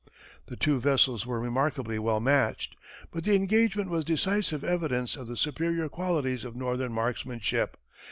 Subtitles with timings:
[0.47, 2.75] The two vessels were remarkably well matched,
[3.11, 7.77] but the engagement was decisive evidence of the superior qualities of northern marksmanship.